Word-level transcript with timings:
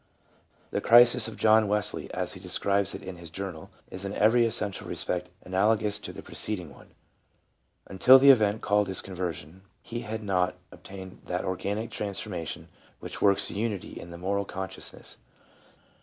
The 0.71 0.81
crisis 0.81 1.27
of 1.27 1.37
John 1.37 1.67
Wesley 1.67 2.11
as 2.11 2.33
he 2.33 2.39
describes 2.39 2.95
it 2.95 3.03
in 3.03 3.17
his 3.17 3.29
journal, 3.29 3.69
is 3.91 4.03
in 4.03 4.15
every 4.15 4.47
essential 4.47 4.87
respect 4.87 5.29
analogous 5.43 5.99
to 5.99 6.11
the 6.11 6.23
preced 6.23 6.57
ing 6.57 6.73
one. 6.73 6.95
Until 7.85 8.17
the 8.17 8.31
event 8.31 8.61
called 8.61 8.87
his 8.87 8.99
conversion, 8.99 9.61
he 9.83 9.99
had 9.99 10.23
not 10.23 10.55
obtained 10.71 11.21
that 11.25 11.45
organic 11.45 11.91
transformation 11.91 12.67
which 12.99 13.21
works 13.21 13.51
unity 13.51 13.91
in 13.91 14.09
the 14.09 14.17
moral 14.17 14.43
consciousness. 14.43 15.19